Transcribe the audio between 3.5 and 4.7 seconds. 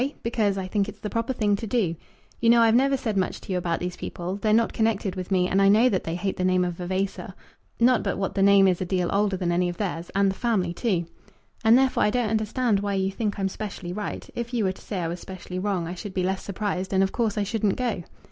you about these people. They're